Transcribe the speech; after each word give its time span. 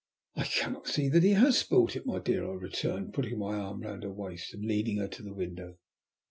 "I 0.35 0.45
cannot 0.45 0.87
see 0.87 1.09
that 1.09 1.21
he 1.21 1.33
has 1.33 1.59
spoilt 1.59 1.95
it, 1.95 2.07
my 2.07 2.17
dear," 2.17 2.43
I 2.49 2.55
returned, 2.55 3.13
putting 3.13 3.37
my 3.37 3.53
arm 3.55 3.81
round 3.83 4.01
her 4.01 4.09
waist 4.11 4.51
and 4.51 4.65
leading 4.65 4.97
her 4.97 5.07
to 5.07 5.21
the 5.21 5.31
window. 5.35 5.77